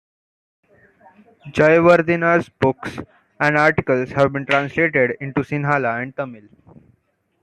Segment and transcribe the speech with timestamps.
[1.51, 2.97] Jayawardena's books
[3.39, 6.47] and articles have been translated into Sinhala and Tamil.